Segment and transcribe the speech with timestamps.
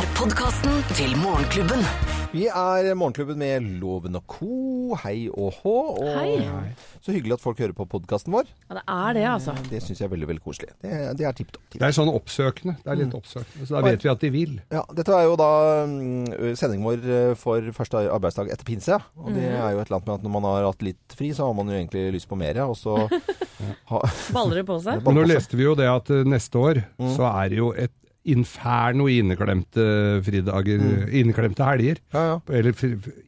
[0.00, 1.82] er podkasten til Morgenklubben.
[2.30, 4.94] Vi er Morgenklubben med Loven og Co.
[5.02, 5.74] Hei og hå.
[6.00, 6.70] Og Hei.
[7.04, 8.48] Så hyggelig at folk hører på podkasten vår.
[8.70, 9.54] Ja, det er det, altså.
[9.68, 10.70] Det syns jeg er veldig veldig koselig.
[10.80, 11.66] Det, det er tipp topp.
[11.74, 12.78] Det er sånn oppsøkende.
[12.80, 13.68] Det er litt oppsøkende.
[13.68, 14.56] Så da vet vi at de vil.
[14.72, 15.50] Ja, dette er jo da
[15.90, 19.00] mm, sendingen vår eh, for første arbeidsdag etter pinse.
[19.20, 21.34] Og det er jo et eller annet med at når man har hatt litt fri,
[21.36, 22.62] så har man jo egentlig lyst på mer.
[22.70, 22.96] Og så
[23.92, 25.04] ha, Baller det på seg?
[25.04, 26.86] Men nå leste vi jo det at eh, neste år
[27.18, 27.98] så er det jo et
[28.28, 29.84] inferno i inneklemte
[30.24, 32.00] fridager, inneklemte helger.
[32.12, 32.36] Ja, ja.
[32.52, 32.76] Eller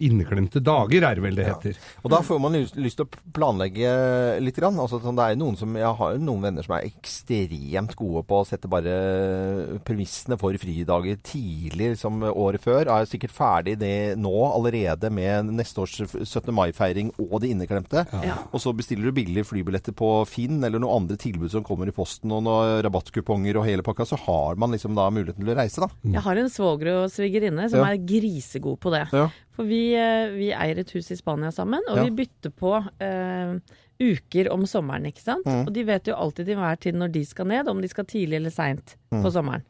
[0.02, 1.78] inneklemte dager er det vel det heter.
[2.04, 3.94] Og da får man lyst, til å planlegge
[4.40, 4.52] litt.
[4.52, 4.76] Grann.
[4.76, 8.42] Altså, sånn, det er noen som, jeg har noen venner som er ekstremt gode på
[8.42, 12.90] å sette bare premissene for fridager tidlig, som året før.
[12.92, 16.52] Er sikkert ferdig det nå allerede med neste års 17.
[16.52, 18.04] mai-feiring og det inneklemte.
[18.28, 18.36] Ja.
[18.52, 21.96] Og så bestiller du billige flybilletter på Finn eller noen andre tilbud som kommer i
[21.96, 25.56] posten, og noen rabattkuponger og hele pakka, så har man liksom da muligheten til å
[25.56, 25.88] reise, da.
[26.02, 27.92] Jeg har en svoger og svigerinne som Ja.
[27.92, 29.04] er grisegod på det.
[29.12, 29.28] Ja.
[29.52, 32.04] For vi, eh, vi eier et hus i Spania sammen, og Ja.
[32.04, 33.58] vi bytter på eh,
[34.00, 35.44] uker om sommeren, ikke sant.
[35.46, 35.66] Mm.
[35.68, 38.04] Og de vet jo alltid til hver tid når de skal ned, om de skal
[38.04, 39.22] tidlig eller seint Mm.
[39.22, 39.62] på sommeren.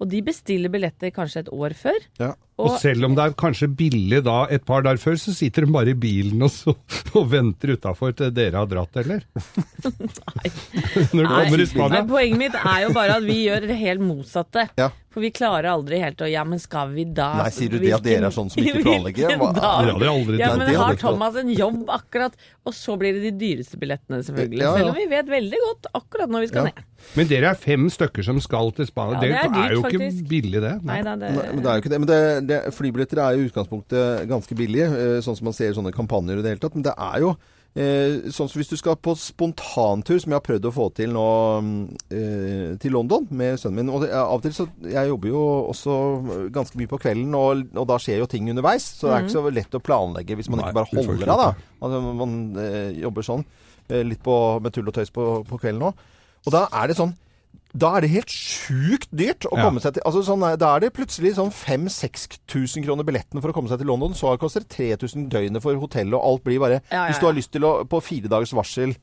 [0.00, 1.98] Og de bestiller billetter kanskje et år før.
[2.18, 2.34] Ja.
[2.60, 5.72] Og selv om det er kanskje billig da et par dager før, så sitter de
[5.72, 6.74] bare i bilen og, så,
[7.16, 9.24] og venter utafor til dere har dratt, eller?
[11.16, 11.30] Når du
[11.74, 14.66] kommer Nei, poenget mitt er jo bare at vi gjør det helt motsatte.
[14.78, 14.90] Ja.
[15.12, 17.90] For vi klarer aldri helt å Ja, men skal vi da Nei, sier du det
[17.92, 19.34] at dere er sånn som ikke planlegger?
[19.36, 20.96] Hva- ja, Det hadde aldri Ja, men det har.
[21.02, 24.62] Thomas en jobb akkurat, og så blir det de dyreste billettene, selvfølgelig.
[24.62, 24.78] Ja, ja.
[24.80, 26.72] Selv om vi vet veldig godt akkurat når vi skal Ja.
[26.72, 26.88] ned.
[27.18, 29.18] Men dere er fem stykker som skal til Spania.
[29.18, 30.28] Ja, det, det er dyrt, er jo ikke faktisk.
[30.32, 30.72] billig, det.
[30.86, 32.00] Nei da, det Nei, men det er jo ikke det.
[32.04, 35.72] Men det, det, flybilletter er jo i utgangspunktet ganske billige, eh, sånn som man ser
[35.72, 36.76] i sånne kampanjer i det hele tatt.
[36.76, 37.32] Men det er jo
[37.78, 41.14] eh, sånn som hvis du skal på spontantur, som jeg har prøvd å få til
[41.16, 41.26] nå
[41.64, 41.80] mm,
[42.18, 43.92] eh, til London med sønnen min.
[43.94, 45.96] Og av og til så Jeg jobber jo også
[46.54, 48.92] ganske mye på kvelden, og, og da skjer jo ting underveis.
[48.98, 51.44] Så det er ikke så lett å planlegge hvis man Nei, ikke bare holder av,
[51.46, 51.68] da.
[51.82, 52.38] Altså, man
[52.98, 53.44] jobber sånn.
[53.92, 56.08] litt på, med tull og tøys på, på kvelden òg.
[56.42, 57.14] Og da er det sånn
[57.74, 59.64] da er det helt sjukt dyrt å Ja.
[59.64, 63.54] komme seg til altså sånn, Da er det plutselig sånn 5000-6000 kroner billetten for å
[63.56, 64.12] komme seg til London.
[64.14, 67.32] Så koster det 3000 døgnet for hotellet, og alt blir bare ja, Hvis du har
[67.34, 68.94] lyst til å På fire dagers varsel.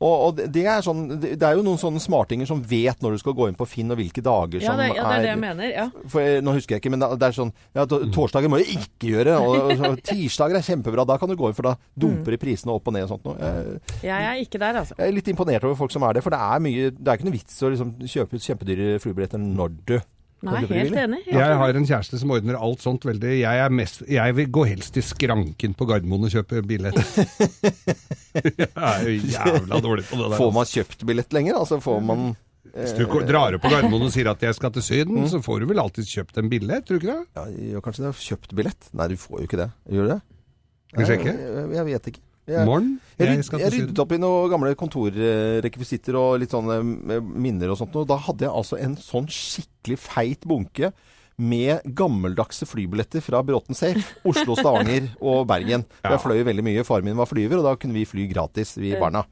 [0.00, 3.12] Og, og det- det er sånn Det er jo noen sånne smartinger som vet når
[3.12, 5.22] du skal gå inn på Finn, og hvilke dager Ja, som det, ja, det er
[5.22, 5.70] det jeg mener.
[5.70, 5.88] Ja.
[6.08, 8.58] for jeg, Nå husker jeg ikke, men det det er sånn ja, to- Torsdager må
[8.58, 9.36] du ikke gjøre.
[9.40, 11.06] Og, og, tirsdager er kjempebra.
[11.06, 13.24] Da kan du gå inn, for da dumper de prisene opp og ned og sånt
[13.24, 13.36] noe.
[13.38, 14.94] Jeg, Jeg er ikke der, altså.
[14.98, 17.16] jeg er litt imponert over folk som er det, for det er mye Det er
[17.16, 20.00] ikke noe vits å liksom kjøpe ut kjempedyre flybilletter når du
[20.44, 21.20] Nei, helt enig.
[21.24, 21.58] Helt Jeg enig.
[21.62, 23.32] har en kjæreste som ordner alt sånt veldig.
[23.40, 26.98] Jeg, er mest, jeg vil gå helst til skranken på Gardermoen og kjøpe billett.
[28.34, 30.36] jeg er jo jævla dårlig på det der.
[30.36, 30.50] Får altså.
[30.58, 31.60] man kjøpt billett lenger?
[31.62, 32.26] Altså får man
[32.74, 35.64] Hvis du drar opp på Gardermoen og sier at jeg skal til Syden, så får
[35.64, 37.48] du vel alltid kjøpt en billett, tror du ikke det?
[37.72, 38.92] ja, kanskje det er kjøpt billett?
[38.92, 39.70] Nei, du får jo ikke det.
[39.94, 40.20] Gjør du det?
[40.94, 41.36] Skal vi sjekke?
[41.40, 42.23] Jeg, jeg vet ikke.
[42.44, 42.98] Jeg, Morgen?
[43.16, 46.76] jeg, Jeg ryd, jeg ryddet opp i noen gamle kontorrekvisitter og litt sånne
[47.16, 47.96] eh, minner og sånt.
[47.96, 50.92] Og da hadde jeg altså en sånn skikkelig feit bunke
[51.40, 54.04] med gammeldagse flybilletter fra Bråten Safe.
[54.28, 55.86] Oslo, Stavanger og Bergen.
[56.04, 56.14] Ja.
[56.14, 56.84] Jeg fløy veldig mye.
[56.86, 59.24] Faren min var flyver, og da kunne vi fly gratis, vi barna.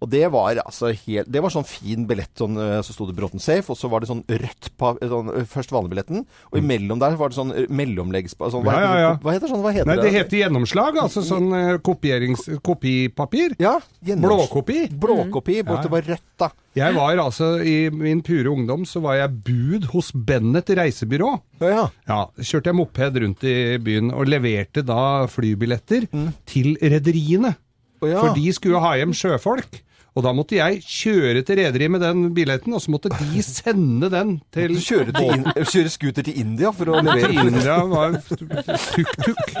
[0.00, 3.16] Og det var altså helt Det var sånn fin billett, sånn, eh, så sto det
[3.18, 7.02] Bråten Safe, og så var det sånn rødt på sånn, eh, Først vanligbilletten, og imellom
[7.02, 8.36] der var det sånn eh, mellomleggs...
[8.40, 8.76] Sånn, hva, Mm.
[8.80, 9.10] Ja, ja, ja.
[9.12, 9.24] det?
[9.24, 9.62] hva heter sånn?
[9.64, 12.46] Hva heter Nei, det heter gjennomslag, altså sånn eh, kopierings...
[12.64, 13.56] kopipapir.
[13.60, 14.86] Ja, Blåkopi.
[14.88, 16.50] Blåkopi, borte det var rødt, da.
[16.78, 21.32] Jeg var altså, i min pure ungdom, så var jeg bud hos Bennett reisebyrå.
[21.60, 21.84] Ja, ja.
[22.08, 26.06] Ja, kjørte jeg moped rundt i byen og leverte da flybilletter
[26.48, 27.56] til rederiene.
[28.00, 28.22] Oh, ja.
[28.22, 29.82] For de skulle ha hjem sjøfolk.
[30.18, 34.08] Og da måtte jeg kjøre til rederiet med den billetten, og så måtte de sende
[34.10, 38.16] den til Kjøre, til in kjøre scooter til India for å Til levere India var
[38.26, 39.54] tuk-tuk.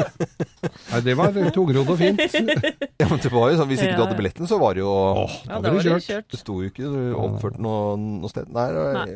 [0.90, 2.20] Nei, det var tungrodd og fint.
[3.00, 4.90] Ja, men det var jo sånn, Hvis ikke du hadde billetten, så var det jo
[4.92, 6.04] Åh, Ja, da da var det kjørt.
[6.04, 6.26] kjørt.
[6.34, 8.50] Det sto jo ikke oppført noe, noe sted.
[8.52, 9.14] Nei, det var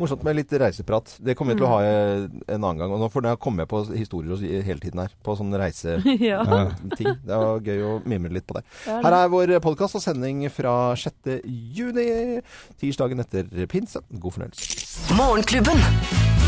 [0.00, 1.12] morsomt med litt reiseprat.
[1.20, 2.40] Det kommer vi til å ha Mm.
[2.48, 2.92] en annen gang.
[2.94, 5.12] Og nå får jeg komme på historier hele tiden her.
[5.24, 6.22] På sånne reiseting.
[6.28, 6.40] Ja.
[6.46, 8.64] Det var gøy å mimre litt på det.
[8.88, 11.40] Her er vår podkast og sending fra 6.
[11.78, 12.40] juni.
[12.80, 14.02] Tirsdagen etter pinse.
[14.10, 15.14] God fornøyelse.
[15.18, 15.82] Morgenklubben.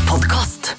[0.09, 0.75] Podcast.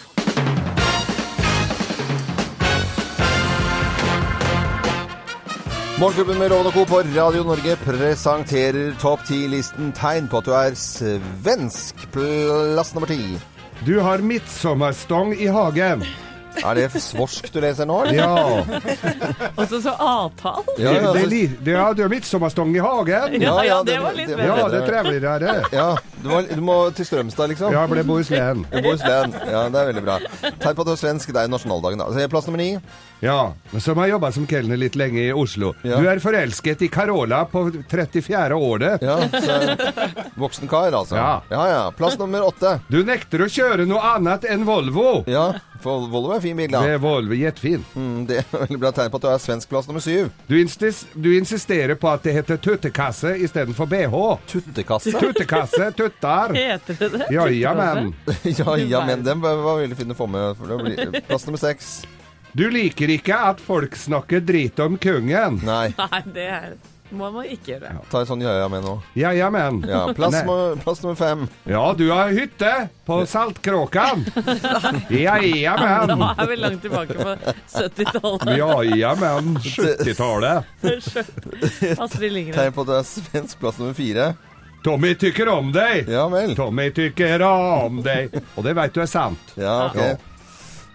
[6.02, 6.84] Morgenklubben med Loven og Co.
[6.84, 12.02] på Radio Norge presenterer topp 10-listen tegn på at du er svensk.
[12.10, 13.20] Plass nummer ti.
[13.86, 16.02] Du har midtsommerstong i hagen.
[16.64, 17.96] Er det svorsk du leser nå?
[18.04, 18.14] eller?
[18.14, 20.76] Ja, Og så så avtale.
[20.78, 21.24] Ja, ja, det,
[21.64, 23.36] det, ja, det er midtsommestång i hagen.
[23.42, 24.46] Ja, ja, det- det var litt bedre.
[24.46, 25.54] Ja, det er trevlig det.
[25.72, 25.88] ja
[26.22, 27.72] du, må, du må til Strømstad, liksom?
[27.74, 28.64] Ja, ble Bohuslän.
[28.70, 29.34] Bohuslän.
[29.50, 30.18] Ja, det er veldig bra.
[30.62, 31.32] Tegn på at du er svensk.
[31.34, 32.28] Det er nasjonaldagen, da.
[32.32, 32.76] Plass nummer ni.
[33.22, 35.72] Ja, som har jobba som kelner litt lenge i Oslo.
[35.86, 35.98] Ja.
[36.02, 38.54] Du er forelsket i Carola på 34.
[38.58, 39.02] året.
[39.02, 39.58] Ja, så
[40.38, 41.16] Voksen kar, altså.
[41.18, 41.42] Ja.
[41.50, 41.82] ja, ja.
[41.96, 42.76] Plass nummer åtte.
[42.90, 45.22] Du nekter å kjøre noe annet enn Volvo.
[45.30, 46.82] Ja, for Volvo er fin bil, da.
[46.84, 47.84] Det er Volvo, jetfin.
[47.94, 49.68] Mm, det er veldig bra tegn på at du er svensk.
[49.72, 50.30] Plass nummer syv.
[50.48, 54.16] Du, instis, du insisterer på at det heter tuttekasse istedenfor bh.
[54.52, 55.14] Tuttekasse.
[55.18, 56.54] Tuttekasse, tuttar.
[56.62, 57.28] Heter det det?
[57.34, 57.72] Ja ja,
[58.88, 60.56] ja, men den var veldig fin å få med.
[60.58, 61.94] For det blir plass nummer seks.
[62.52, 65.60] Du liker ikke at folk snakker drit om kungen.
[65.64, 65.86] Nei.
[65.96, 66.74] Nei, det er,
[67.12, 67.92] må man ikke gjøre.
[68.10, 68.94] Ta en sånn ja-ja med nå.
[69.18, 69.82] Jajamän.
[69.88, 70.36] Ja, plass,
[70.82, 71.44] plass nummer fem.
[71.68, 72.72] Ja, du har hytte
[73.06, 74.24] på Saltkråkan.
[75.12, 76.14] Jajamän.
[76.18, 77.36] Da er vi langt tilbake på
[77.74, 78.56] 70-tallet.
[78.58, 79.56] Jajamän.
[79.58, 80.64] 70-tallet.
[81.98, 82.56] Astrid Lindgren.
[82.58, 83.60] Tegn på at du er svensk.
[83.62, 84.32] Plass nummer fire.
[84.82, 86.08] Tommy tykker om deg.
[86.10, 86.56] Ja vel.
[86.58, 88.34] Tommy tykker om deg.
[88.56, 89.54] Og det veit du er sant.
[89.54, 90.00] Ja, ok.
[90.00, 90.31] Ja.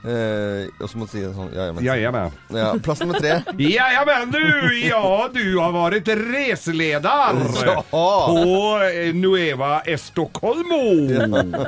[0.07, 1.83] Eh, og så må du si det sånn ja, ja, men.
[1.83, 2.35] Jajamän.
[2.55, 3.41] ja, Plass nummer tre.
[3.59, 4.43] Jajamän du!
[4.85, 5.01] Ja,
[5.33, 7.81] du har vært reseleder Ja.
[7.91, 8.45] på
[8.87, 10.79] eh, Nueva Estocolmo.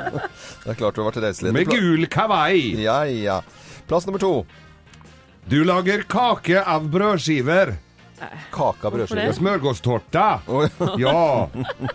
[0.64, 1.56] Det er klart du har vært reiseleder.
[1.58, 2.76] Med gul kavai.
[2.80, 3.40] Ja, ja.
[3.90, 4.32] Plass nummer to.
[5.50, 7.74] Du lager kake av brødskiver.
[8.54, 9.32] Hvorfor brødskive.
[9.34, 10.24] Smørgåstårta.
[10.46, 10.68] Oh,
[11.00, 11.46] Ja,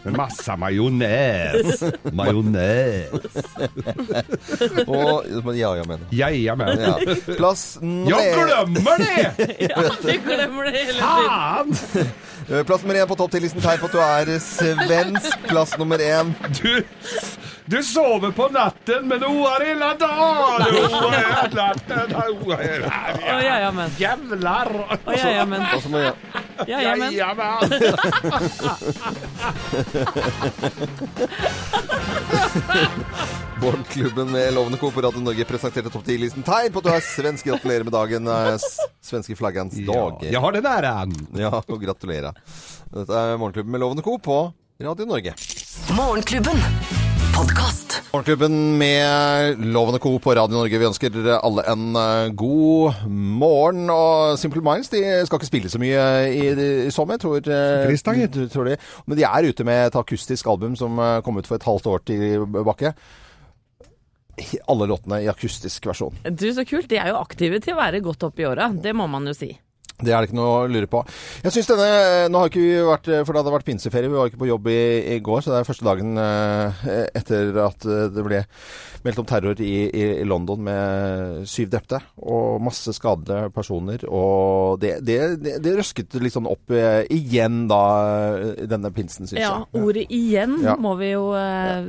[0.03, 1.83] med masse majones.
[2.13, 3.09] Majones.
[4.87, 5.25] Og
[5.55, 6.67] Ja, ja, men ja, ja, men.
[6.85, 6.95] Ja.
[7.37, 9.49] Plass nummer Jeg glemmer det!
[9.69, 11.75] Ja, vi glemmer det hele tiden.
[11.75, 12.09] Faen!
[12.49, 13.61] Eh, Plass nummer én på topp 10-listen.
[13.63, 15.37] Tegn på at du er svensk.
[15.49, 16.33] Plass nummer én.
[16.59, 16.81] Du,
[17.65, 20.75] du sover på natten, men oar hela dagen.
[20.93, 22.15] Oar hela natten.
[22.45, 23.45] oar hela Å, dagen.
[23.45, 23.89] ja, ja, men.
[23.97, 24.71] Jävlar!
[25.05, 25.45] Å, ja, ja.
[25.75, 26.13] Og så må jeg
[26.69, 27.11] Ja, ja, men.
[27.13, 27.59] Jajamän.
[33.61, 34.91] Morgenklubben med Lovende Co.
[34.91, 36.43] på Radio Norge presenterte topp 10-listen.
[36.45, 37.45] Tegn på at du er svensk.
[37.49, 38.27] Gratulerer med dagen.
[38.27, 38.57] eh,
[39.05, 40.23] Svenske flaggans Ja, dag.
[40.31, 41.15] jeg har den æren.
[41.37, 42.33] Ja, og gratulerer.
[42.93, 44.17] Dette er Morgenklubben med Lovende Co.
[44.17, 44.39] på
[44.81, 45.35] Radio Norge.
[45.95, 46.61] Morgenklubben.
[47.35, 47.97] Podkast.
[48.13, 50.19] Morgenklubben med Lovende Co.
[50.19, 50.79] på Radio Norge.
[50.79, 53.89] Vi ønsker alle en eh, god morgen.
[53.91, 56.45] Og Simple Minds de skal ikke spille så mye i,
[56.87, 58.07] i sommer, tror eh, Trist
[58.53, 58.77] tror de.
[59.03, 61.91] Men de er ute med et akustisk album som eh, kom ut for et halvt
[61.91, 62.93] år tilbake.
[64.71, 66.15] Alle låtene i akustisk versjon.
[66.31, 66.87] Du, så kult.
[66.87, 68.71] De er jo aktive til å være godt opp i åra.
[68.71, 69.51] Det må man jo si.
[69.95, 70.99] Det er det ikke noe å lure på.
[71.45, 71.91] Jeg synes denne,
[72.27, 74.09] Nå har ikke vi vært For det hadde vært pinseferie.
[74.11, 74.79] Vi var ikke på jobb i,
[75.15, 76.81] i går, så det er første dagen eh,
[77.15, 78.41] etter at eh, det ble
[79.05, 84.01] meldt om terror i, i, i London med syv drepte og masse skadede personer.
[84.09, 87.81] Og det, det, det, det røsket litt sånn opp eh, igjen da,
[88.41, 89.83] eh, denne pinsen, syns Ja, jeg.
[89.85, 90.75] ordet 'igjen' Ja.
[90.81, 91.85] må vi jo eh,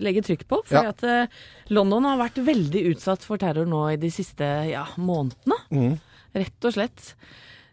[0.00, 0.62] legge trykk på.
[0.64, 0.94] For Ja.
[0.94, 1.26] at eh,
[1.74, 5.58] London har vært veldig utsatt for terror nå i de siste ja, månedene.
[5.74, 5.98] Mm.
[6.36, 7.14] Rett og slett.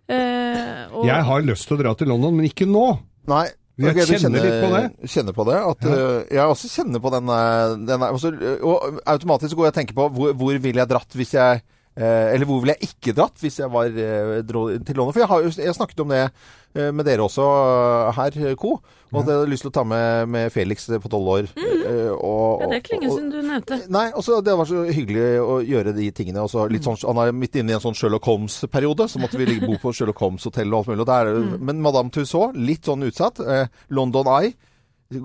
[0.05, 2.87] Eh, og, Jeg har lyst til å dra til London, men ikke nå.
[3.31, 3.47] Nei.
[3.75, 5.09] Jeg okay, kjenner, kjenner litt på det.
[5.11, 5.55] Kjenner på det.
[5.59, 8.05] At, øh, jeg også kjenner på den, øh, den
[8.63, 11.65] Og automatisk går jeg og tenker på hvor, hvor ville jeg dratt hvis jeg eh,
[11.95, 15.15] Eller hvor ville jeg ikke dratt hvis jeg var eh, dro til London?
[15.15, 17.45] For jeg har jeg snakket om det eh, med dere også
[18.17, 18.75] her, Co.
[19.15, 21.47] Og at jeg hadde lyst til å ta med, med Felix på tolv år.
[21.55, 23.77] eh, og, ja, det er ikke lenge siden du nevnte.
[23.93, 26.43] Nei, også, det var så hyggelig å gjøre de tingene.
[26.43, 29.59] Også litt sånn, han er midt inne i en sånn Sherlock Holmes-periode, så måtte vi
[29.63, 31.05] bo på Sherlock Holmes-hotell og alt mulig.
[31.05, 31.55] Og der, mm.
[31.69, 33.39] Men Madame Tussauds, litt sånn utsatt.
[33.39, 34.55] Eh, London Eye.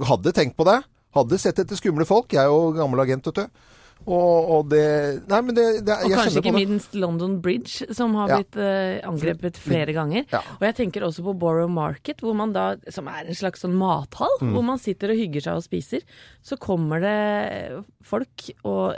[0.06, 0.78] Hadde tenkt på det.
[1.16, 2.30] Hadde sett etter skumle folk.
[2.36, 3.66] Jeg er jo gammel agent, vet du.
[4.06, 6.68] Og, og det Nei, men det, det Og jeg kanskje ikke på det.
[6.68, 8.36] minst London Bridge, som har Ja.
[8.40, 10.24] blitt eh, angrepet flere ganger.
[10.32, 10.40] Ja.
[10.56, 13.74] Og jeg tenker også på Borough Market, hvor man da, som er en slags sånn
[13.76, 14.52] mathall, Mm.
[14.54, 16.00] hvor man sitter og hygger seg og spiser.
[16.42, 18.96] Så kommer det folk og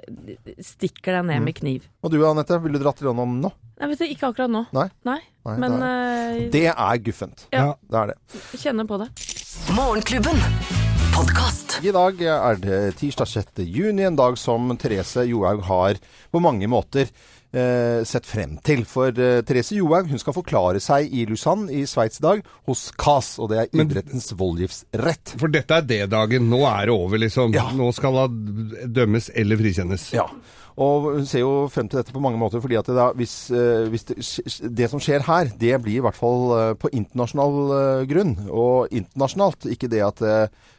[0.61, 1.45] stikker deg ned Mm.
[1.45, 1.83] med kniv.
[2.05, 3.53] Og du Anette, ville du dratt til London nå?
[3.81, 4.67] Nei, vet du, ikke akkurat nå.
[4.73, 4.89] Nei?
[5.05, 5.19] Nei.
[5.45, 7.47] Nei, Men det eh, Det er guffent.
[7.53, 7.75] Ja.
[7.91, 8.17] Det er det.
[8.63, 9.11] kjenner på det.
[9.75, 10.82] Morgenklubben.
[11.13, 11.79] Podkast.
[11.85, 13.63] I dag er det tirsdag 6.
[13.69, 15.99] juni, en dag som Therese Johaug har
[16.33, 17.09] på mange måter
[17.53, 18.85] eh, sett frem til.
[18.89, 22.87] For eh, Therese Johaug hun skal forklare seg i Lausanne i Sveits i dag hos
[23.01, 25.35] CAS, og det er Men- idrettens voldgiftsrett.
[25.41, 26.49] For dette er det-dagen.
[26.53, 27.55] Nå er det over, liksom.
[27.57, 27.69] Ja.
[27.77, 30.11] Nå skal hun dømmes eller frikjennes.
[30.17, 30.29] Ja.
[30.81, 33.51] Og hun ser jo frem til dette på mange måter, fordi at det, da, hvis,
[33.53, 34.17] eh, hvis det,
[34.79, 38.37] det som skjer her, det blir i hvert fall eh, på internasjonal eh, grunn.
[38.49, 39.69] Og internasjonalt.
[39.73, 40.23] Ikke det at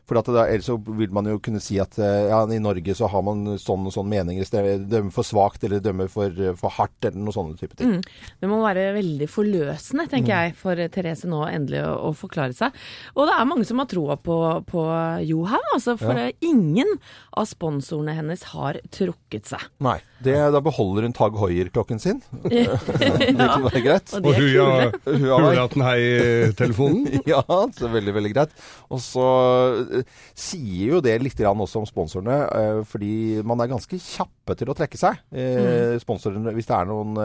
[0.03, 3.07] For at da- ellers så vil man jo kunne si at ja, i Norge så
[3.07, 4.43] har man sånn og sånn meninger.
[4.91, 6.27] Dømmer for svakt eller dømmer for,
[6.59, 8.01] for hardt eller noe sånne type ting.
[8.41, 12.75] Det må være veldig forløsende, tenker jeg, for Therese nå endelig å, å forklare seg.
[13.15, 14.35] Og det er mange som har troa på,
[14.67, 14.83] på
[15.29, 16.27] Johaug, altså, for Ja.
[16.51, 16.97] ingen
[17.39, 19.63] av sponsorene hennes har trukket seg.
[19.83, 19.97] Nei.
[20.23, 22.21] Det, da beholder hun Tag Hoier-klokken sin.
[22.47, 22.61] det
[23.35, 24.13] kan være greit.
[24.15, 25.17] Og Og er kule.
[25.25, 25.49] Huawei.
[25.49, 27.23] Hulaten-hei-telefonen.
[27.27, 28.55] Ja, det er veldig, veldig greit.
[28.87, 29.25] Og så
[29.99, 30.07] eh,
[30.39, 33.13] sier jo det litt grann også om sponsorene, eh, fordi
[33.43, 35.19] man er ganske kjappe til å trekke seg.
[35.35, 37.19] Eh, sponsorene, Hvis det er noen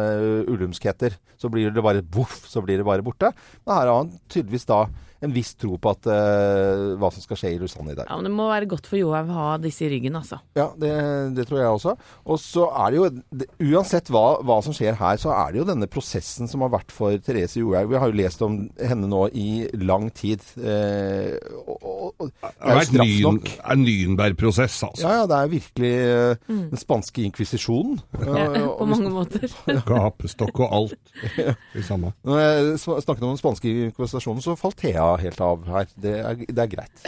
[0.50, 3.30] ulumskheter, så blir det bare voff, så blir det bare borte.
[3.62, 4.86] Men her har han tydeligvis da
[5.24, 8.08] en viss tro på at, uh, hva som skal skje i Lausanne i dag.
[8.08, 10.40] Ja, men Det må være godt for Johaug å ha disse i ryggen, altså.
[10.58, 10.92] Ja, det,
[11.36, 11.94] det tror jeg også.
[12.28, 15.62] Og så er det jo det, Uansett hva, hva som skjer her, så er det
[15.62, 17.90] jo denne prosessen som har vært for Therese Johaug.
[17.92, 19.48] Vi har jo lest om henne nå i
[19.82, 20.44] lang tid.
[20.58, 23.48] Eh, og, og, og, det er jo straff nok.
[23.48, 25.04] Det er Nürnberg-prosess, altså.
[25.06, 27.98] Ja, ja, det er virkelig eh, den spanske inkvisisjonen.
[28.22, 29.46] Ja, Eh, på mange måter.
[29.88, 31.12] Gapestokk og alt.
[31.74, 32.12] Det samme.
[32.24, 35.88] Når jeg snakket om den spanske inkvisisjonen, så falt Thea helt av her.
[35.96, 37.04] Det er, det er greit.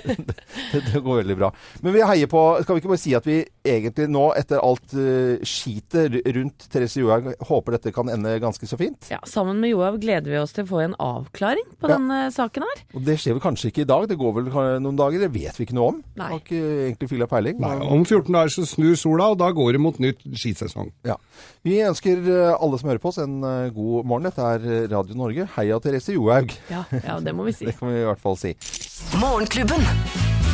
[0.72, 1.50] det, det går veldig bra.
[1.84, 4.94] Men vi heier på Skal vi ikke bare si at vi egentlig nå, etter alt
[4.96, 9.10] uh, skitet rundt Therese Johaug, håper dette kan ende ganske så fint?
[9.12, 11.96] Ja, Sammen med Johaug gleder vi oss til å få en avklaring på Ja.
[11.96, 12.82] denne saken her.
[12.96, 14.50] Og det skjer vel kanskje ikke i dag, det går vel
[14.82, 16.00] noen dager, det vet vi ikke noe om.
[16.18, 16.30] Nei.
[16.32, 17.60] Har ikke egentlig fylla peiling.
[17.62, 20.90] Nei, om 14 dager så snur sola, og da går det mot nytt skisesong.
[21.06, 21.16] Ja.
[21.66, 24.28] Vi ønsker eh, alle som hører på oss en eh, god morgen.
[24.30, 25.44] Dette er eh, Radio Norge.
[25.56, 26.54] Heia Therese Johaug.
[26.70, 27.64] Ja, ja, det må vi si.
[27.68, 28.54] Det kan vi i hvert fall si.
[29.20, 29.86] Morgenklubben.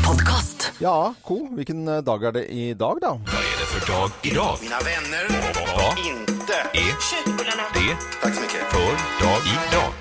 [0.07, 0.73] Podcast.
[0.78, 3.16] Ja, Co, hvilken eh, dag er det i dag, da?
[3.26, 4.62] Hva er det for dag i dag?
[4.62, 5.31] Mina venner.
[5.76, 8.61] Vad det Tack så mycket.
[8.71, 9.93] för dag idag?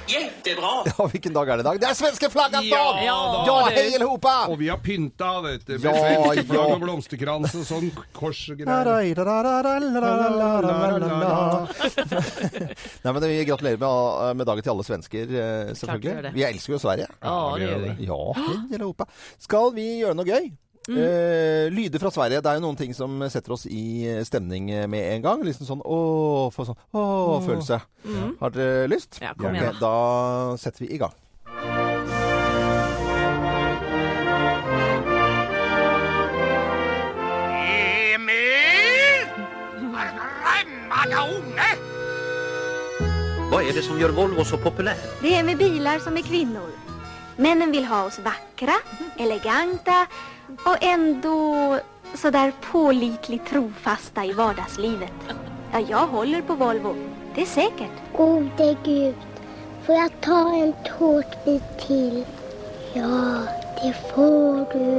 [0.98, 1.80] Ja, hvilken dag er det i dag?
[1.82, 2.96] Det er svenske flaggans Ja, dag!
[3.08, 3.44] da.
[3.48, 4.34] Ja, hei allihopa!
[4.52, 5.74] Og vi har pynta, vet du.
[5.74, 6.66] Med Ja, svenske flagg ja.
[6.76, 9.02] og blomsterkrans og sånn kors og greier.
[13.04, 16.22] Nei, men Vi gratulerer med, med dagen til alle svensker, eh, Klart vi gjør selvfølgelig.
[16.28, 16.34] det.
[16.38, 17.08] Vi elsker jo Sverige.
[17.22, 17.92] Ja, det gjør vi.
[18.06, 19.10] Ja, hei allihopa.
[19.40, 20.52] Skal vi gjøre noe gøy?
[20.90, 22.42] Eh, lyder fra Sverige.
[22.46, 25.44] Det er jo noen ting som setter oss i stemning med en gang.
[25.48, 27.82] Liksom sånn åh, for sånn åh-følelse.
[28.42, 29.18] Har dere lyst?
[29.24, 29.74] Ja, kom igjen.
[29.74, 31.16] Okay, Da setter vi i gang.
[37.96, 39.28] Emil!
[41.16, 41.70] Unge!
[43.50, 45.00] Hva er det som gjør Volvo så populær?
[45.22, 46.72] Det er med biler som er kvinner.
[47.38, 48.78] Mennene vil ha oss vakre,
[49.20, 50.06] eleganta
[50.66, 51.80] och ändå
[52.14, 55.12] sådär pålitligt trofasta i vardagslivet.
[55.74, 56.96] Ja, jag håller på Volvo.
[57.36, 57.92] Det är säkert.
[58.18, 59.16] Gode Gud,
[59.86, 62.26] får jag ta en tårtbit till?
[62.94, 63.42] Ja,
[63.82, 64.90] det får du.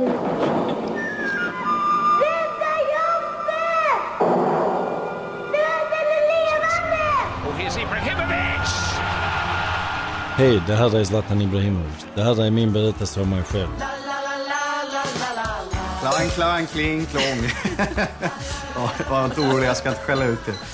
[2.22, 3.62] Rädda Jonte!
[5.52, 7.04] Död eller levande?
[7.46, 8.70] Och here's Ibrahimovic!
[10.36, 12.06] Hej, det här är Zlatan Ibrahimovic.
[12.14, 13.82] Det här är min berättelse om mig själv.
[16.06, 17.50] Klang, klang, kling, klong.
[18.74, 20.54] ja, var inte orolig, jag ska inte skälla ut er.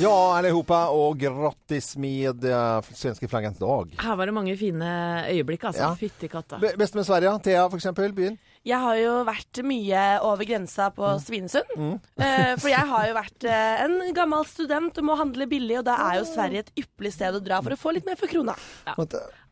[0.00, 3.96] Ja, allihopa, og grattis med uh, svenske flaggans dag.
[3.98, 4.90] Her var det mange fine
[5.26, 5.82] øyeblikk, altså.
[5.82, 5.96] Ja.
[5.98, 6.60] Fytti katta.
[6.62, 8.36] Be beste med Sverige, Thea for eksempel, byen.
[8.68, 11.70] Jeg har jo vært mye over grensa på Svinesund.
[12.20, 15.86] Eh, for jeg har jo vært eh, en gammel student og må handle billig, og
[15.88, 18.30] da er jo Sverige et ypperlig sted å dra for å få litt mer for
[18.30, 18.56] krona.
[18.88, 18.96] Ja.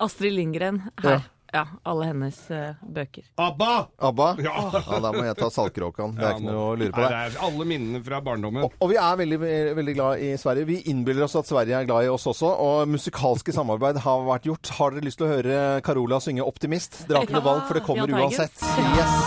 [0.05, 1.17] Astrid Lindgren her.
[1.17, 3.26] Ja, alle hennes uh, bøker.
[3.37, 3.73] ABBA!
[4.09, 4.29] Abba?
[4.43, 4.55] Ja.
[4.75, 6.17] Ja, da må jeg ta Saltkråkan.
[6.17, 7.21] Det er ikke noe å lure på Nei, det.
[7.37, 8.67] det er alle minnene fra barndommen.
[8.67, 9.41] Og, og vi er veldig,
[9.79, 10.69] veldig glad i Sverige.
[10.73, 12.53] Vi innbiller oss at Sverige er glad i oss også.
[12.67, 14.75] Og musikalske samarbeid har vært gjort.
[14.81, 17.05] Har dere lyst til å høre Carola synge 'Optimist'?
[17.07, 18.69] Dere har ikke noe valg, for det kommer uansett.
[18.97, 19.19] Yes.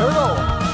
[0.00, 0.71] Hør nå!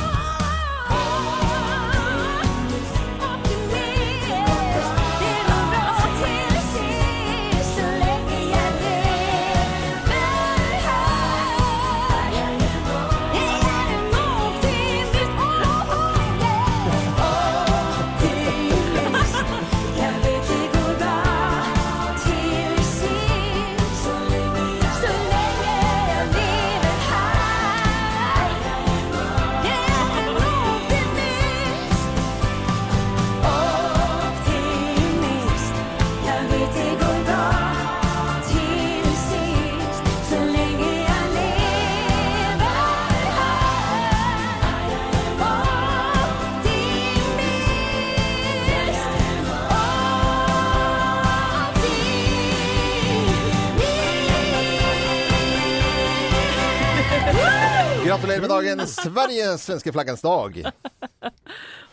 [58.40, 60.56] Gratulerer med dagen, Sverige, svenske flaggens dag.
[60.64, 60.70] Ja,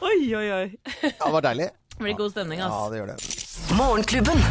[0.06, 0.78] Oi, oi, oi.
[1.02, 1.70] det var deilig.
[1.98, 3.18] Det blir god stemning, Ja, det gjør det.
[3.78, 4.42] Morgenklubben.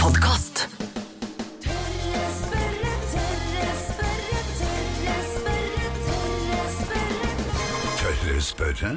[0.00, 0.66] Podkast.
[8.00, 8.90] Tørre spørre?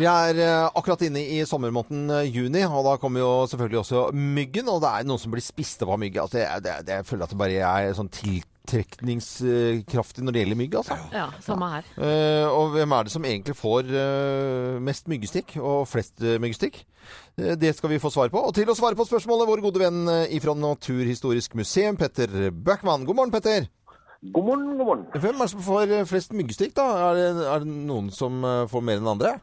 [0.00, 4.10] Vi er eh, akkurat inne i sommermåneden eh, juni, og da kommer jo selvfølgelig også
[4.16, 4.68] myggen.
[4.72, 6.16] Og det er noen som blir spist opp av mygg.
[6.22, 10.60] Altså, jeg, det, det, jeg føler at det bare er sånn tiltrekningskraftig når det gjelder
[10.62, 10.96] mygg, altså.
[11.12, 11.84] Ja, samme her.
[12.00, 12.48] Ja.
[12.48, 16.16] og hvem er det som egentlig får eh, mest myggstikk, og flest
[16.46, 16.74] myggstikk?
[17.36, 18.40] Eh, det skal vi få svar på.
[18.40, 20.00] Og til å svare på spørsmålet, vår gode venn
[20.32, 23.04] ifra Naturhistorisk museum, Petter Bøckmann.
[23.04, 23.68] God morgen, Petter.
[24.20, 25.04] God morgen, god morgen.
[25.16, 26.88] Hvem er det som får eh, flest myggstikk, da?
[27.06, 29.38] Er det, er det noen som eh, får mer enn andre?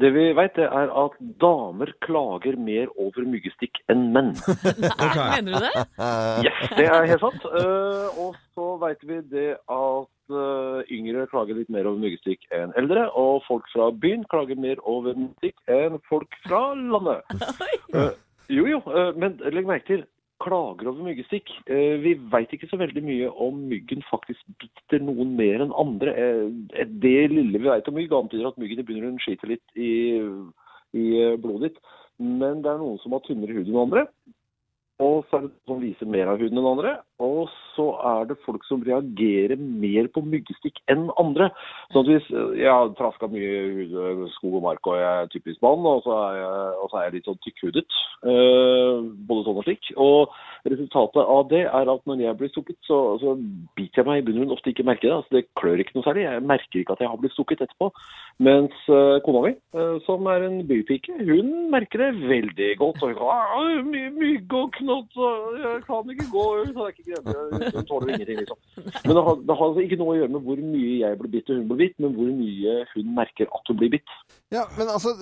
[0.00, 4.30] Det vi vet, er at damer klager mer over myggestikk enn menn.
[5.34, 5.72] Mener du det?
[6.46, 7.44] Yes, det er helt sant.
[7.52, 12.72] Uh, og så vet vi det at uh, yngre klager litt mer over myggestikk enn
[12.80, 13.04] eldre.
[13.20, 17.20] Og folk fra byen klager mer over myggestikk enn folk fra landet.
[17.92, 18.08] Uh,
[18.48, 18.78] jo, jo,
[19.20, 20.04] men legg merke til.
[20.42, 21.50] Klager over myggestikk.
[21.70, 26.14] Eh, vi veit ikke så veldig mye om myggen faktisk biter noen mer enn andre.
[26.18, 29.92] Eh, det lille vi veit om mygg, antyder at myggen i bunnen skiter litt i,
[30.98, 31.82] i eh, blodet ditt.
[32.22, 34.06] Men det er noen som har tynnere hud enn andre.
[35.02, 36.96] Og så er det noen som viser mer av huden enn andre.
[37.22, 41.48] Og så er det folk som reagerer mer på myggestikk enn andre.
[41.94, 42.26] Sånn hvis
[42.58, 46.98] jeg har traska mye skog og mark og jeg er typisk mann, og og så
[46.98, 47.84] er jeg litt sånn tykkhudet.
[48.22, 49.88] eh, både sånn og slik.
[49.98, 50.34] Og
[50.68, 53.34] resultatet av det er at når jeg blir stukket, så, så
[53.78, 55.16] biter jeg meg i bunnen ofte ikke merker det.
[55.16, 56.26] Altså, det klør ikke noe særlig.
[56.28, 57.90] Jeg merker ikke at jeg har blitt stukket etterpå.
[58.42, 63.02] Mens eh, kona mi, eh, som er en bypike, hun merker det veldig godt.
[63.02, 63.82] Og hun kan «Ah,
[64.22, 67.11] mygg og knott, og jeg kan ikke gå så det er ikke.
[67.20, 68.60] Hun tåler ingenting, liksom.
[69.04, 71.34] Men det har, det har altså ikke noe å gjøre med hvor mye jeg blir
[71.36, 74.16] bitt og hun blir bitt, men hvor mye hun merker at hun blir bitt.
[74.52, 75.14] Ja, men altså,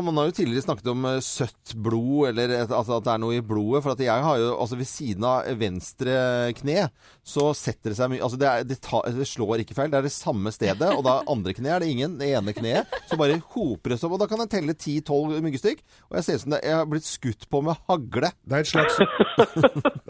[0.00, 3.20] Man har jo tidligere snakket om eh, søtt blod, eller et, altså at det er
[3.20, 3.82] noe i blodet.
[3.84, 6.14] For at jeg har jo, altså ved siden av venstre
[6.56, 6.86] kne,
[7.20, 9.92] så setter det seg mye Altså det, er, det, ta, det slår ikke feil.
[9.92, 10.88] Det er det samme stedet.
[10.94, 12.16] Og da andre kne er det ingen.
[12.20, 12.96] Det ene kneet.
[13.10, 14.16] Så bare hoper det seg opp.
[14.16, 15.84] Og da kan jeg telle 10-12 myggstikk.
[16.08, 18.32] Og jeg ser ut som det, jeg har blitt skutt på med hagle.
[18.48, 18.96] Det er et slags,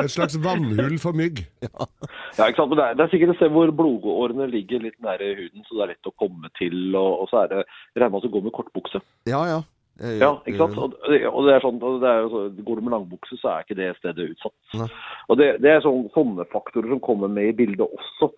[0.05, 1.41] et slags vannhull for mygg.
[1.65, 2.71] Ja, ikke sant?
[2.73, 5.75] Men det er, det er sikkert et sted hvor blodårene ligger litt nære huden, så
[5.79, 6.77] det er lett å komme til.
[6.95, 7.65] Og, og så er det
[7.99, 9.03] regner med at du går med kortbukse.
[9.31, 9.59] Ja, ja.
[9.99, 10.77] Jeg- Ja, ikke sant?
[10.79, 13.65] Og det, og det er sånn, det er så, Går du med langbukse, så er
[13.65, 14.55] ikke det stedet utsatt.
[14.79, 14.87] Ne.
[15.29, 18.29] Og det, det er sånn, sånne faktorer som kommer med i bildet også.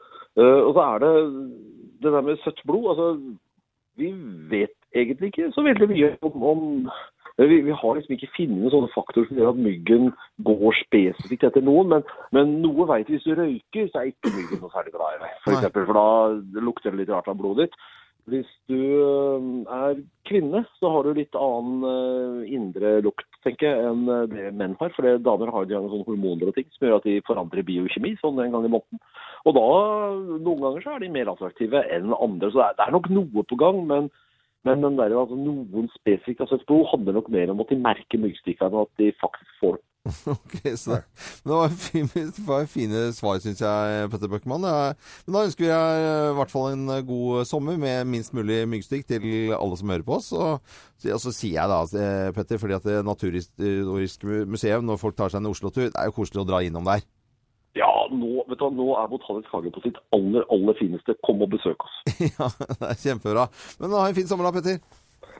[0.40, 1.12] Uh, og så er det
[2.00, 2.86] det der med søtt blod.
[2.94, 3.36] altså
[4.00, 4.08] Vi
[4.48, 6.62] vet egentlig ikke så veldig mye om, om
[7.48, 10.10] vi, vi har liksom ikke funnet noen sånne faktorer som gjør at myggen
[10.48, 12.04] går spesifikt etter noen, men,
[12.36, 13.16] men noe vet vi.
[13.16, 15.38] Hvis du røyker, så er ikke myggen noe særlig glad i deg.
[15.44, 17.80] For, eksempel, for da lukter det litt rart av blodet ditt.
[18.28, 23.86] Hvis du øh, er kvinne, så har du litt annen øh, indre lukt, tenker jeg,
[23.90, 24.92] enn øh, det menn har.
[24.94, 28.38] For damer har noen sånne hormoner og ting som gjør at de forandrer biokjemi sånn
[28.44, 29.02] en gang i måneden.
[29.48, 29.66] Og da,
[30.36, 32.52] noen ganger så er de mer attraktive enn andre.
[32.52, 34.10] Så det er, det er nok noe på gang, men,
[34.66, 38.20] men den der, altså, noen spesifikt altså, blod handler nok mer om at de merker
[38.20, 39.84] myggstikka og at de faktisk får det.
[40.32, 40.96] Ok, så
[41.44, 42.24] det, var, fine,
[42.68, 44.64] fine svar, syns jeg, Petter Bøckmann.
[44.64, 49.54] Men da ønsker jeg i hvert fall en god sommer med minst mulig myggstikk til
[49.56, 50.32] alle som hører på oss.
[50.32, 50.60] Og,
[51.04, 55.42] og så sier jeg da, eh, Petter, fordi at Naturhistorisk museum, når folk tar seg
[55.42, 57.04] en Oslo-tur, det er jo koselig å dra innom der.
[57.78, 61.14] Ja, nå, vet du, nå er Botanisk hage på sitt aller, aller fineste.
[61.26, 62.00] Kom og besøk oss.
[62.32, 62.48] ja,
[62.80, 63.46] det er kjempebra.
[63.78, 64.80] Men ha en fin sommer da, Petter.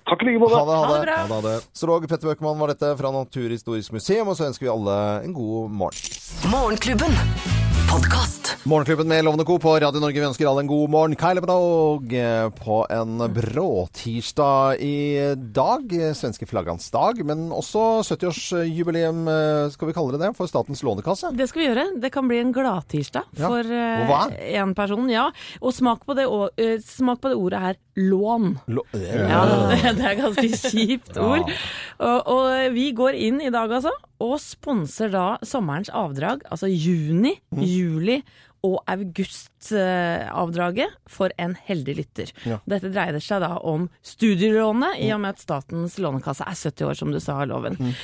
[0.09, 0.55] Takk i like måte.
[0.55, 1.17] Ha det, ha det.
[1.17, 1.57] Ha det, ha det.
[1.77, 5.75] Zoolog Petter Bøckmann var dette fra Naturhistorisk museum, og så ønsker vi alle en god
[5.83, 6.15] morgen.
[6.55, 7.70] Morgenklubben.
[7.91, 8.57] Podkast.
[8.65, 9.59] Morgenklubben med Lovende Co.
[9.59, 10.21] på Radio Norge.
[10.21, 11.15] Vi ønsker alle en god morgen.
[11.19, 15.93] Minogue eh, på en bråtirsdag i dag.
[15.93, 17.19] eh, Svenske flaggans dag.
[17.27, 21.33] Men også 70-årsjubileum, eh, skal vi kalle det det, for Statens lånekasse.
[21.37, 21.87] Det skal vi gjøre.
[22.05, 23.49] Det kan bli en gladtirsdag Ja.
[23.49, 24.75] for Og hva?
[24.77, 25.09] person.
[25.11, 25.31] Ja.
[25.61, 28.59] Og smak på, det, eh, smak på det ordet her lån.
[28.69, 31.51] Lå Ja, det, det er ganske kjipt ord.
[31.99, 37.39] Og, og vi går inn i dag, altså, og sponser da sommerens avdrag, altså juni,
[37.57, 38.21] juli
[38.67, 42.33] og august-avdraget for en heldig lytter.
[42.45, 42.59] Ja.
[42.69, 46.99] Dette dreier seg da om studielånet, i og med at Statens lånekasse er 70 år,
[46.99, 47.79] som du sa, Loven.
[47.81, 47.95] Mm.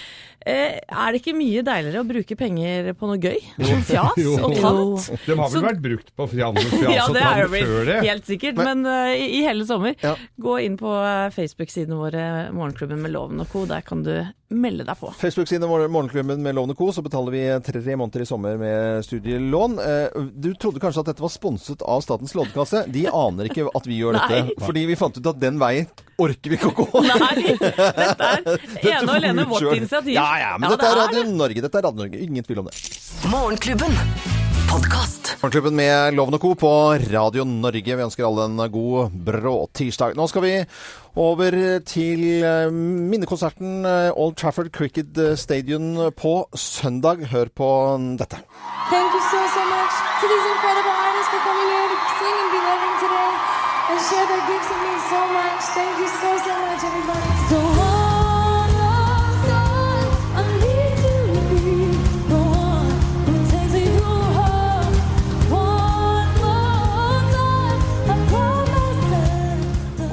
[0.47, 3.41] Eh, er det ikke mye deiligere å bruke penger på noe gøy?
[3.67, 5.09] Som fjas og tant?
[5.27, 7.99] De har vel vært brukt på fjas og tant ja, det er jo før det?
[8.07, 8.61] helt sikkert.
[8.61, 9.97] Men, eh, i, hele sommer,
[10.39, 13.65] gå inn på eh, Facebook-sidene våre, Morgenklubben med Loven og co.
[13.67, 14.15] Der kan du
[14.55, 15.11] melde deg på.
[15.19, 16.93] Facebook-siden Morgenklubben med Lovende Co.
[16.95, 19.75] så betaler vi tre måneder i sommer med studielån.
[20.39, 22.85] Du trodde kanskje at dette var sponset av Statens lånekasse.
[22.95, 24.45] De aner ikke at vi gjør dette.
[24.47, 24.59] Nei.
[24.63, 25.91] Fordi vi fant ut at den veien
[26.23, 27.03] orker vi ikke å gå.
[27.05, 28.47] Nei, dette er
[28.93, 30.15] ene og alene vårt initiativ.
[30.15, 31.63] Ja, ja, men Ja, dette er er Radio Norge.
[31.65, 32.19] Dette er Radio Norge.
[32.27, 32.75] Ingen tvil om det.
[33.31, 33.95] Morgenklubben.
[34.67, 35.37] Podkast.
[35.41, 36.51] Morgenklubben med Loven og Co.
[36.59, 36.71] på
[37.13, 37.97] Radio Norge.
[37.97, 40.17] Vi ønsker alle en god brå tirsdag.
[40.19, 40.55] Nå skal vi
[41.17, 47.23] over til eh, minnekonserten eh, Old Trafford Cricket Stadium på søndag.
[47.31, 47.71] Hør på
[48.19, 48.43] dette.
[48.91, 52.51] Thank you so, so much to these incredible artists for coming here to sing and
[52.53, 53.33] be loving today
[53.91, 55.63] and share their gifts with me so much.
[55.79, 57.36] Thank you so, so much, everybody.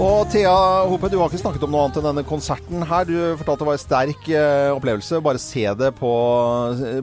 [0.02, 0.52] Og Thea
[0.90, 3.06] Hope, du har ikke snakket om noe annet enn denne konserten her.
[3.06, 5.20] Du fortalte det var en sterk eh, opplevelse.
[5.24, 6.14] Bare se det på,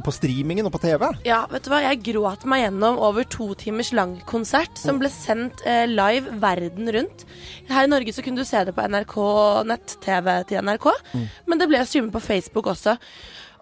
[0.05, 1.07] på streamingen og på TV.
[1.29, 1.81] Ja, vet du hva?
[1.87, 6.91] Jeg gråt meg gjennom over to timers lang konsert som ble sendt eh, live verden
[6.99, 7.25] rundt.
[7.71, 9.17] Her i Norge så kunne du se det på NRK
[9.71, 10.91] nett-TV til NRK,
[11.47, 12.99] men det ble streamet på Facebook også.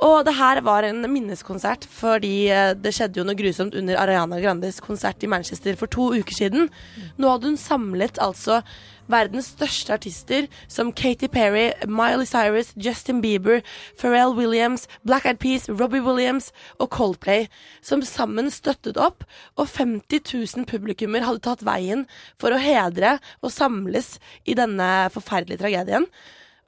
[0.07, 4.39] Og det her var en minneskonsert fordi eh, det skjedde jo noe grusomt under Ariana
[4.41, 6.71] Grandes konsert i Manchester for to uker siden.
[7.19, 8.63] Nå hadde hun samlet altså
[9.11, 13.63] verdens største artister som Katy Perry, Miley Cyrus, Justin Bieber,
[14.01, 17.49] Pharrell Williams, Black Eyed Peas, Robbie Williams og Coldplay,
[17.83, 19.25] som sammen støttet opp,
[19.57, 20.23] og 50
[20.57, 22.07] 000 publikummer hadde tatt veien
[22.41, 26.09] for å hedre og samles i denne forferdelige tragedien.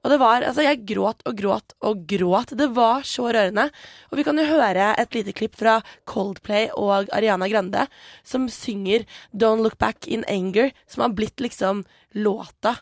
[0.04, 2.54] Og det var, altså Jeg gråt og gråt og gråt.
[2.56, 3.66] Det var så rørende.
[4.10, 7.86] Og vi kan jo høre et lite klipp fra Coldplay og Ariana Grande,
[8.24, 11.84] som synger 'Don't Look Back in Anger', som har blitt liksom
[12.14, 12.76] låta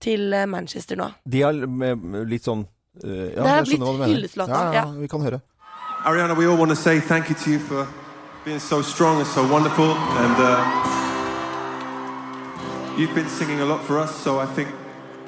[0.00, 1.10] til eh, Manchester nå.
[1.24, 2.66] De har med- med litt sånn
[3.04, 4.14] uh, ja, Det har jeg skjønner hva du blitt mener.
[4.14, 4.84] hylleslåta, Ja, ja, ja.
[5.00, 5.40] vi kan høre.
[6.04, 7.86] Ariana, we all want to say thank you to you for
[8.44, 9.90] being so strong and so wonderful.
[9.90, 10.60] And uh,
[12.98, 14.68] you've been singing a lot for us, so I think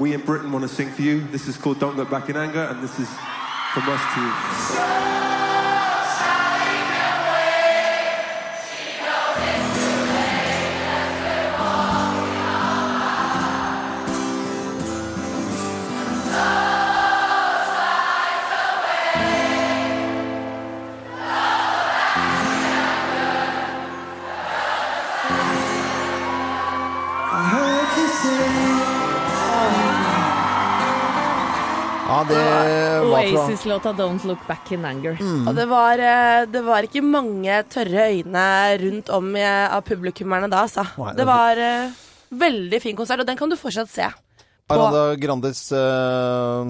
[0.00, 1.20] we in Britain want to sing for you.
[1.28, 3.08] This is called Don't Look Back in Anger, and this is
[3.74, 5.29] from us to you.
[32.10, 32.36] Ja, det
[33.06, 35.20] var fra Oasis-låta 'Don't Look Back in Anger'.
[35.48, 38.46] Og det var, eh, det var ikke mange tørre øyne
[38.82, 40.82] rundt om i, av publikummerne da, altså.
[40.96, 41.90] Det- Det var eh,
[42.32, 44.08] veldig fin konsert, og den kan du fortsatt se.
[44.70, 46.62] Aranda Grandes uh,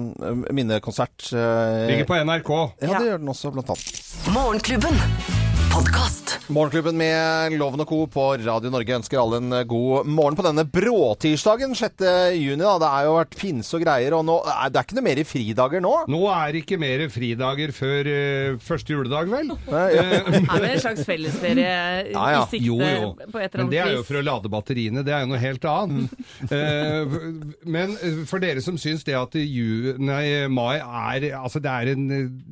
[0.51, 1.33] minnekonsert.
[1.33, 2.49] Uh, Ligger på NRK.
[2.81, 4.01] Ja, det gjør den også, blant annet.
[4.33, 5.40] Morgenklubben.
[5.71, 6.33] Podkast.
[6.51, 7.97] Morgenklubben med Loven og Co.
[8.11, 12.03] på Radio Norge ønsker alle en eh, god morgen på denne bråtirsdagen 6.
[12.35, 12.59] juni.
[12.59, 12.73] Da.
[12.81, 15.21] Det har jo vært pinse og greier, og nå, eh, det er ikke noe mer
[15.21, 15.91] i fridager nå?
[16.11, 19.53] Nå er det ikke mer fridager før uh, første juledag, vel?
[19.71, 20.03] Nei, ja.
[20.41, 21.69] Er det en slags fellesferie
[22.11, 22.43] Ja, ja.
[22.43, 23.13] i sikte Jo, jo.
[23.31, 25.31] på et eller annet Men det er jo for å lade batteriene, det er jo
[25.31, 26.17] noe helt annet.
[26.51, 27.17] uh,
[27.77, 27.95] men
[28.27, 32.05] for dere som syns det at ju, nei, mai er Altså, det er en,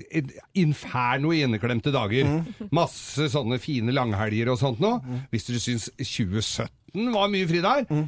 [0.08, 2.32] et inferno i inneklemte dager.
[2.72, 4.98] Masse sånne fine langhelger og sånt nå.
[5.34, 8.08] Hvis dere syns 2017 var mye fridager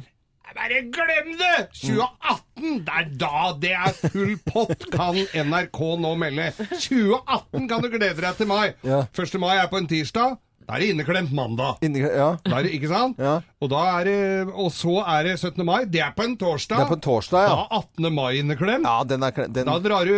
[0.54, 1.68] bare glem det!
[1.80, 2.84] 2018!
[2.86, 6.50] Det er da det er full pott, kan NRK nå melde.
[6.72, 8.72] 2018 kan du glede deg til mai.
[8.86, 9.04] Ja.
[9.16, 9.38] 1.
[9.42, 10.36] mai er på en tirsdag.
[10.68, 11.78] Da er det inneklemt mandag.
[11.82, 12.28] ja.
[12.44, 13.18] Da er det, ikke sant?
[13.62, 14.16] Og, da er det,
[14.54, 15.64] og så er det 17.
[15.66, 15.84] mai.
[15.84, 16.76] Det er på en torsdag.
[16.78, 17.48] Det er på en torsdag, ja.
[17.48, 18.14] Da er 18.
[18.14, 18.86] mai inneklemt.
[18.86, 20.14] Ja, den er, den, Da drar du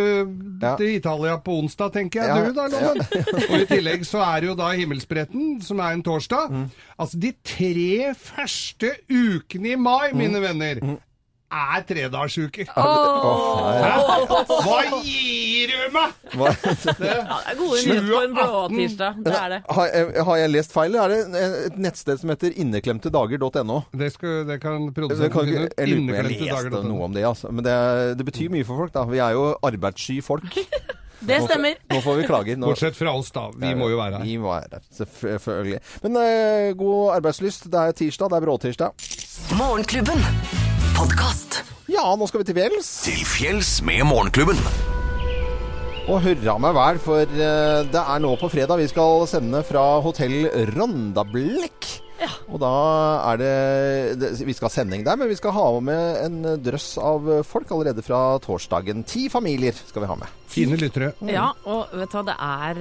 [0.61, 0.75] Ja.
[0.79, 2.29] til Italia på onsdag, tenker jeg.
[2.29, 2.45] Ja.
[2.45, 3.01] Du da, Loven?
[3.51, 6.49] Og i tillegg så er det jo da himmelspretten, som er en torsdag.
[6.51, 6.69] Mm.
[6.99, 10.17] Altså de tre første ukene i mai, Mm.
[10.17, 10.79] mine venner,
[11.51, 12.67] er tredagsuker.
[12.75, 14.31] Åh.
[14.65, 16.15] Hva gir du meg?!
[16.35, 16.49] Hva?
[16.55, 19.19] Det er gode nyheter på en blåtirsdag.
[19.25, 19.59] Det er det.
[19.77, 23.79] Har, jeg- har jeg lest feil, eller er det et nettsted som heter inneklemtedager.no?
[23.93, 24.11] Det,
[24.49, 25.79] det kan produsenten finne ut.
[25.79, 27.51] jeg leste noe om det, altså.
[27.53, 27.77] Men det,
[28.19, 29.05] det betyr mye for folk, da.
[29.09, 30.49] Vi er jo arbeidssky folk.
[31.25, 31.77] Det stemmer.
[31.89, 32.57] Nå får vi klager.
[32.59, 33.47] Nå, Bortsett fra oss, da.
[33.55, 34.25] Vi må jo være her.
[34.27, 35.79] Vi må være her, selvfølgelig.
[36.03, 37.65] Men uh, god arbeidslyst.
[37.71, 39.09] Det er tirsdag, det er bråtirsdag.
[39.57, 40.64] Morgenklubben.
[40.95, 41.57] Podkast.
[41.91, 42.89] Ja, nå skal vi til fjells.
[43.03, 44.59] Til fjells med Morgenklubben.
[46.05, 49.83] Og hurra meg vel, for eh, det er nå på fredag vi skal sende fra
[50.05, 50.47] hotell
[52.21, 52.71] Ja Og da
[53.33, 53.53] er det,
[54.21, 57.75] det Vi skal ha sending der, men vi skal ha med en drøss av folk
[57.75, 59.03] allerede fra torsdagen.
[59.03, 60.44] Ti familier skal vi ha med.
[60.55, 61.09] Fine lyttere.
[61.27, 62.75] Ja, og vet du hva, det er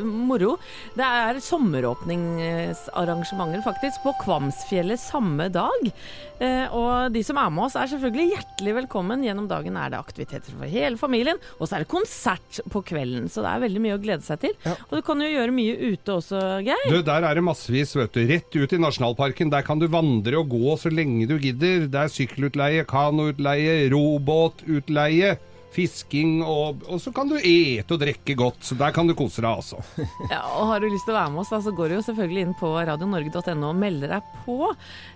[0.00, 0.58] uh, moro.
[0.96, 5.92] Det er sommeråpningsarrangementer faktisk på Kvamsfjellet samme dag.
[6.40, 9.24] Uh, og de som er med oss er selvfølgelig hjertelig velkommen.
[9.26, 13.24] Gjennom dagen er det aktiviteter for hele familien, og så er det konsert på kvelden.
[13.28, 14.54] Så det er veldig mye å glede seg til.
[14.88, 16.88] Og du kan jo gjøre mye ute også, Geir.
[16.88, 18.20] Du, der er det massevis, vet du.
[18.30, 19.52] Rett ut i nasjonalparken.
[19.52, 21.76] Der kan du vandre og gå så lenge du gidder.
[21.90, 25.30] Det er sykkelutleie, kanoutleie, robåtutleie.
[25.70, 28.64] Fisking, og, og så kan du ete og drikke godt.
[28.66, 29.78] Så der kan du kose deg, altså.
[30.32, 32.06] Ja, og Har du lyst til å være med oss, da, så går du jo
[32.08, 34.58] selvfølgelig inn på radionorge.no og melder deg på.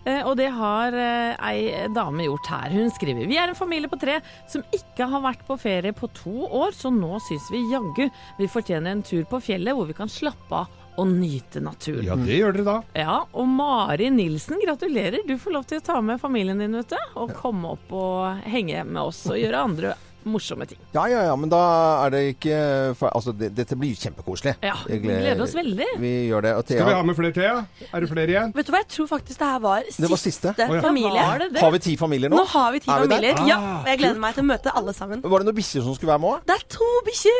[0.07, 2.71] Eh, og det har eh, ei dame gjort her.
[2.75, 6.11] Hun skriver Vi er en familie på tre som ikke har vært på ferie på
[6.15, 8.07] to år, så nå syns vi jaggu
[8.39, 12.07] vi fortjener en tur på fjellet hvor vi kan slappe av og nyte naturen.
[12.07, 12.77] Ja, det gjør dere da.
[12.95, 15.25] Ja, og Mari Nilsen, gratulerer.
[15.27, 16.97] Du får lov til å ta med familien din, du.
[17.19, 19.95] Og komme opp og henge med oss og gjøre andre
[20.29, 20.79] morsomme ting.
[20.95, 21.61] Ja, ja, ja, men da
[22.07, 22.57] er det ikke
[22.99, 24.55] for, Altså, det, dette blir kjempekoselig.
[24.65, 25.87] Ja, vi gleder oss veldig.
[26.01, 26.53] Vi gjør det.
[26.59, 27.57] Og Thea, Skal vi ha med flere, Thea?
[27.93, 28.55] Er det flere igjen?
[28.57, 30.55] Vet du hva, jeg tror faktisk det her var siste, Det var siste?
[30.55, 30.83] Å, ja.
[30.85, 31.21] familie.
[31.29, 31.61] Var det det?
[31.65, 32.37] Har vi ti familier nå?
[32.41, 33.45] Nå har vi ti Er vi familier.
[33.49, 35.23] Ja, Ah, og jeg gleder meg til å møte alle sammen.
[35.25, 36.39] Var det noen bikkjer som skulle være med òg?
[36.49, 37.39] Det er to bikkjer!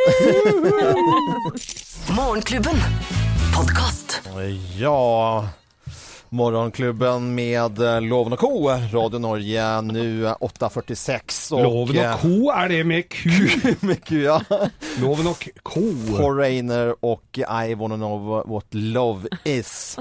[2.19, 2.81] Morgenklubben.
[3.55, 4.21] Podkast.
[4.79, 4.97] Ja
[6.35, 8.69] Morgonklubben med eh, Loven och Co.
[8.93, 11.53] Radio Norge nu 8.46.
[11.53, 13.31] och, Loven og co, er det med ku?
[13.87, 14.41] med Q, ja.
[15.01, 15.83] Loven og co.
[16.17, 19.97] Foreigner och I wanna know what love is.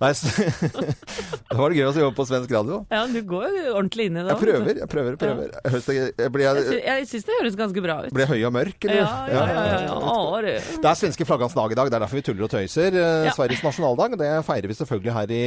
[0.00, 0.10] Nei,
[1.50, 2.80] det var det gøy å jobbe på svensk radio.
[2.90, 4.34] Ja, du går jo ordentlig inn i det.
[4.34, 5.16] Jeg prøver, jeg prøver.
[5.22, 5.54] prøver.
[5.54, 5.70] Ja.
[5.70, 8.10] høres det- jeg blir, Jeg, jeg, jeg syns det høres ganske bra ut.
[8.10, 9.00] blir jeg høy og mørk, eller?
[9.04, 9.46] Ja, ja, ja.
[9.54, 9.94] ja, ja.
[10.02, 10.56] ja det.
[10.82, 11.90] Det er svenske flaggans dag i dag.
[11.94, 12.90] Det er derfor vi tuller og tøyser.
[12.90, 13.32] Eh, Ja.
[13.38, 14.18] Sveriges nasjonaldag.
[14.18, 15.42] Det feirer vi selvfølgelig her i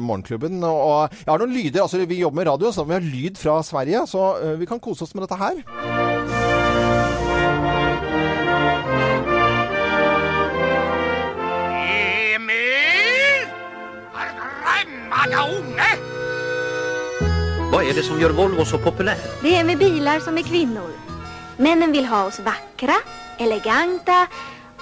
[0.00, 0.62] Morgenklubben.
[0.64, 1.82] Og jeg har noen lyder.
[1.82, 4.06] altså Vi jobber med radio, så vi har lyd fra Sverige.
[4.06, 5.62] Så eh, vi kan kose oss med dette her.
[12.34, 13.46] Emil!
[15.58, 15.90] Unge!
[17.72, 19.16] Vad är det som gör Volvo så populär?
[19.42, 20.90] Det är med bilar som er kvinnor.
[21.56, 22.94] Männen vill ha oss vackra,
[23.38, 24.26] eleganta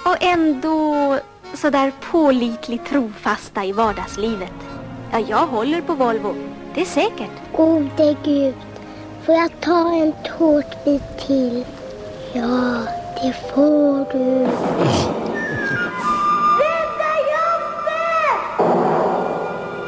[0.05, 1.19] och ändå
[1.53, 4.66] sådär pålitligt trofasta i vardagslivet.
[5.11, 6.35] Ja, jag håller på Volvo.
[6.75, 7.31] Det är säkert.
[7.55, 8.55] Gode Gud,
[9.25, 11.65] får jag ta en tårtbit till?
[12.33, 12.81] Ja,
[13.21, 14.23] det får du.
[16.63, 18.41] Rädda jobbet!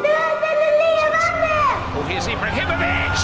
[0.03, 1.55] Död eller levande!
[1.97, 3.21] Och here's Ibrahimovic!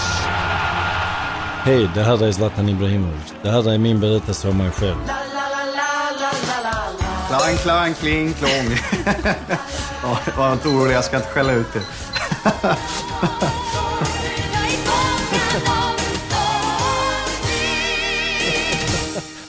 [1.64, 3.34] Hej, det här är Zlatan Ibrahimovic.
[3.42, 5.10] Det här är min berättelse om mig själv.
[7.28, 8.76] Klang, klang, kling, klong.
[10.02, 11.82] Ja, var inte orolig, jag ska inte skälla ut det.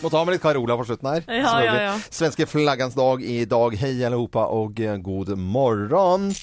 [0.01, 1.23] Må ta med litt Carola på slutten her.
[1.27, 1.99] Ja, ja, ja.
[2.09, 3.75] Svenske flaggans dag i dag.
[3.75, 6.33] Hei allihopa og eh, god morgen.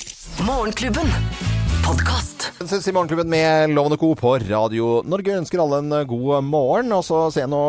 [0.46, 1.07] Morgenklubben.
[2.44, 2.92] Podkast.
[2.92, 4.14] Morgenklubben med Lovende Co.
[4.14, 5.37] på Radio Norge.
[5.38, 6.92] Ønsker alle en god morgen.
[6.92, 7.61] Og så ser jeg nå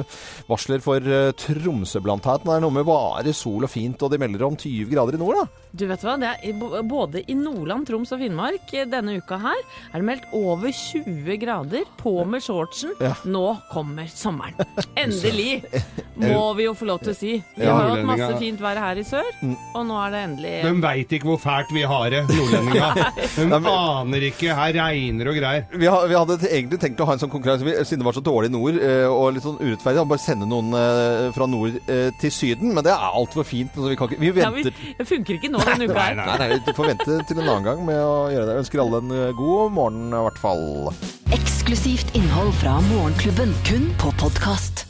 [0.00, 0.16] eh,
[0.48, 2.46] varsler for eh, Tromsø blant annet.
[2.46, 5.22] Det er noe med bare sol og fint, og de melder om 20 grader i
[5.22, 5.62] nord, da.
[5.76, 9.58] Du vet hva, det er både i Nordland, Troms og Finnmark eh, denne uka her
[9.60, 11.84] er det meldt over 20 grader.
[12.00, 12.94] På med shortsen.
[13.02, 13.14] Ja.
[13.28, 14.56] Nå kommer sommeren.
[15.02, 15.62] Endelig!
[16.16, 17.32] Må vi jo få lov til å si.
[17.56, 19.26] Vi har hatt masse fint vær her i sør,
[19.76, 23.10] og nå er det endelig De veit ikke hvor fælt vi har det, nordlendinga.
[23.52, 24.54] De aner ikke.
[24.56, 25.66] Her regner og greier.
[25.72, 28.24] Vi, har, vi hadde egentlig tenkt å ha en sånn konkurranse, siden det var så
[28.24, 31.78] dårlig i nord eh, og litt sånn urettferdig, å bare sende noen eh, fra nord
[31.84, 32.72] eh, til Syden.
[32.76, 33.74] Men det er altfor fint.
[33.76, 34.64] Så vi, kan ikke, vi ja, vi,
[34.96, 36.18] Det funker ikke nå denne uka her.
[36.22, 38.56] Nei, nei, vi får vente til en annen gang med å gjøre det.
[38.56, 40.66] Jeg ønsker alle en god morgen i hvert fall.
[41.36, 44.85] Eksklusivt innhold fra Morgenklubben, kun på podkast.